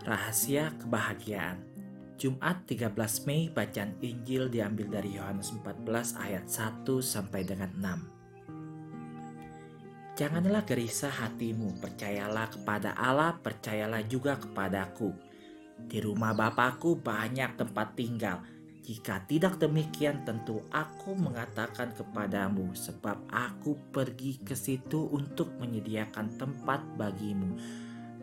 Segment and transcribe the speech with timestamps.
[0.00, 1.60] Rahasia kebahagiaan.
[2.16, 2.96] Jumat 13
[3.28, 10.16] Mei bacaan Injil diambil dari Yohanes 14 ayat 1 sampai dengan 6.
[10.16, 15.12] Janganlah gerisah hatimu, percayalah kepada Allah, percayalah juga kepadaku.
[15.84, 18.40] Di rumah Bapakku banyak tempat tinggal.
[18.80, 26.80] Jika tidak demikian tentu aku mengatakan kepadamu sebab aku pergi ke situ untuk menyediakan tempat
[26.96, 27.60] bagimu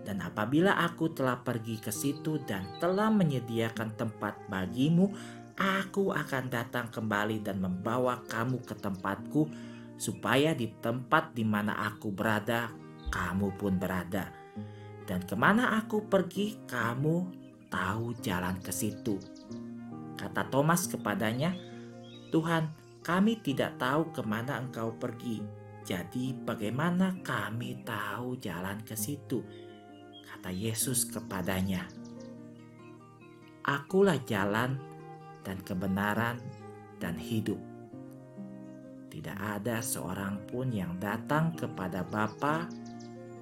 [0.08, 5.12] dan apabila aku telah pergi ke situ dan telah menyediakan tempat bagimu,
[5.60, 9.52] aku akan datang kembali dan membawa kamu ke tempatku,
[10.00, 12.72] supaya di tempat di mana aku berada,
[13.12, 14.32] kamu pun berada.
[15.04, 17.16] Dan ke mana aku pergi, kamu
[17.68, 19.20] tahu jalan ke situ.
[20.16, 21.52] Kata Thomas kepadanya,
[22.32, 22.72] Tuhan,
[23.04, 25.44] kami tidak tahu ke mana engkau pergi.
[25.84, 29.67] Jadi bagaimana kami tahu jalan ke situ?'
[30.48, 31.92] Kata Yesus kepadanya,
[33.68, 34.80] "Akulah jalan
[35.44, 36.40] dan kebenaran
[37.04, 37.60] dan hidup.
[39.12, 42.64] Tidak ada seorang pun yang datang kepada Bapa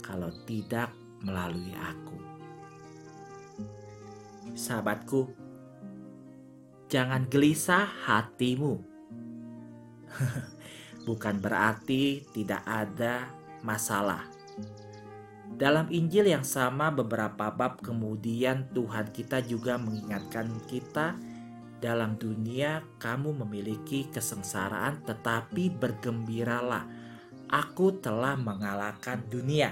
[0.01, 2.17] kalau tidak melalui Aku."
[4.57, 5.29] Sahabatku,
[6.89, 8.81] jangan gelisah hatimu.
[11.05, 13.29] Bukan berarti tidak ada
[13.61, 14.34] masalah
[15.55, 21.15] dalam Injil yang sama beberapa bab kemudian Tuhan kita juga mengingatkan kita
[21.79, 26.83] dalam dunia kamu memiliki kesengsaraan tetapi bergembiralah.
[27.47, 29.71] Aku telah mengalahkan dunia.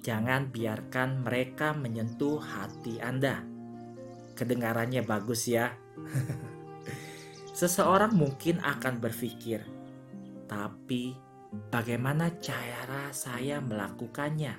[0.00, 3.53] Jangan biarkan mereka menyentuh hati Anda
[4.34, 5.70] Kedengarannya bagus ya.
[7.58, 9.62] Seseorang mungkin akan berpikir,
[10.50, 11.14] tapi
[11.70, 14.58] bagaimana cara saya melakukannya?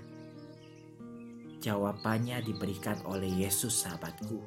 [1.59, 4.39] Jawabannya diberikan oleh Yesus sahabatku.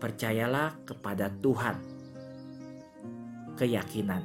[0.00, 1.76] Percayalah kepada Tuhan.
[3.60, 4.24] Keyakinan.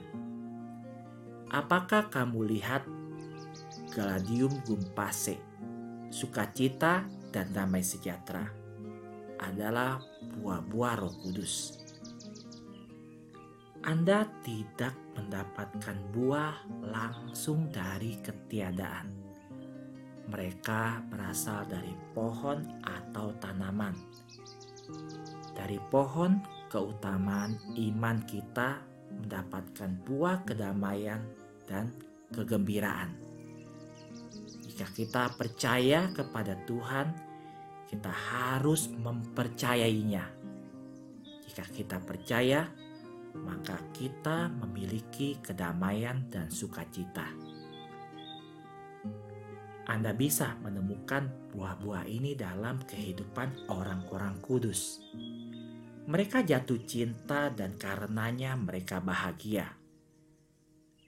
[1.51, 2.87] Apakah kamu lihat
[3.91, 5.35] Galadium Gumpase,
[6.11, 7.03] sukacita
[7.35, 8.66] dan damai sejahtera?
[9.41, 10.01] Adalah
[10.37, 11.77] buah-buah Roh Kudus.
[13.87, 19.07] Anda tidak mendapatkan buah langsung dari ketiadaan.
[20.27, 23.95] Mereka berasal dari pohon atau tanaman.
[25.55, 28.83] Dari pohon, keutamaan iman kita
[29.23, 31.23] mendapatkan buah kedamaian
[31.63, 31.95] dan
[32.35, 33.15] kegembiraan.
[34.67, 37.07] Jika kita percaya kepada Tuhan,
[37.87, 40.27] kita harus mempercayainya.
[41.47, 42.67] Jika kita percaya,
[43.31, 47.31] maka kita memiliki kedamaian dan sukacita.
[49.87, 54.99] Anda bisa menemukan buah-buah ini dalam kehidupan orang-orang kudus.
[56.07, 59.79] Mereka jatuh cinta, dan karenanya mereka bahagia.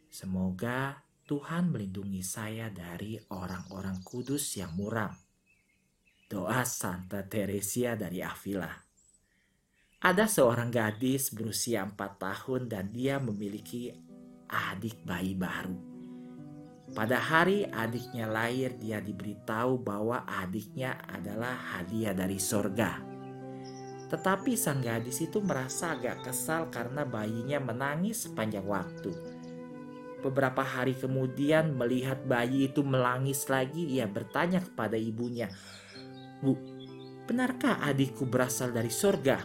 [0.08, 5.29] Semoga Tuhan melindungi saya dari orang-orang kudus yang muram
[6.30, 8.70] Doa Santa Teresia dari Avila.
[10.06, 13.90] Ada seorang gadis berusia 4 tahun dan dia memiliki
[14.46, 15.74] adik bayi baru.
[16.94, 23.02] Pada hari adiknya lahir, dia diberitahu bahwa adiknya adalah hadiah dari sorga.
[24.14, 29.18] Tetapi sang gadis itu merasa agak kesal karena bayinya menangis sepanjang waktu.
[30.22, 35.50] Beberapa hari kemudian melihat bayi itu melangis lagi, ia bertanya kepada ibunya,
[36.40, 36.56] Bu,
[37.28, 39.44] benarkah adikku berasal dari sorga?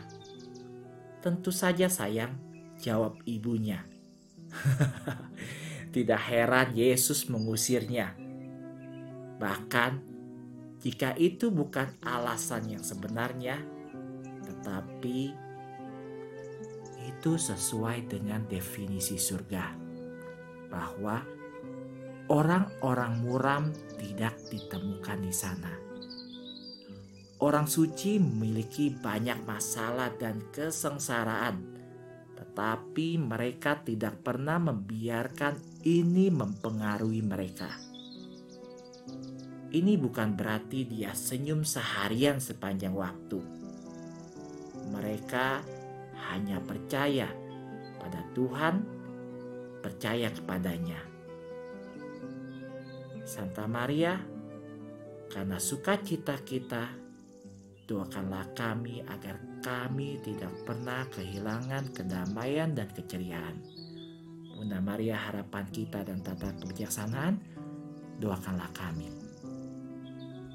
[1.18, 2.36] Tentu saja sayang,
[2.78, 3.82] jawab ibunya.
[5.94, 8.14] Tidak heran Yesus mengusirnya.
[9.38, 9.92] Bahkan
[10.84, 13.56] jika itu bukan alasan yang sebenarnya,
[14.44, 15.32] tetapi
[17.04, 19.64] itu sesuai dengan definisi surga
[20.68, 21.24] bahwa
[22.28, 23.64] orang-orang muram
[23.96, 25.83] tidak ditemukan di sana.
[27.42, 31.74] Orang suci memiliki banyak masalah dan kesengsaraan,
[32.38, 37.74] tetapi mereka tidak pernah membiarkan ini mempengaruhi mereka.
[39.74, 43.42] Ini bukan berarti dia senyum seharian sepanjang waktu.
[44.94, 45.66] Mereka
[46.30, 47.26] hanya percaya
[47.98, 48.86] pada Tuhan,
[49.82, 51.02] percaya kepadanya.
[53.26, 54.14] Santa Maria,
[55.34, 57.03] karena sukacita kita
[57.84, 63.60] Doakanlah kami agar kami tidak pernah kehilangan kedamaian dan keceriaan.
[64.56, 67.36] Bunda Maria harapan kita dan tata kebijaksanaan,
[68.22, 69.23] doakanlah kami.